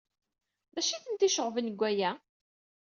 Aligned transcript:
D 0.73 0.75
acu 0.79 0.91
ay 0.93 1.01
tent-iceɣben 1.03 1.67
deg 1.71 1.79
waya? 1.79 2.11